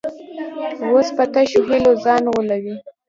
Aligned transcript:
اوس 0.89 1.07
په 1.17 1.23
تشو 1.33 1.61
هیلو 1.69 1.91
ځان 2.03 2.23
غولوي. 2.33 2.75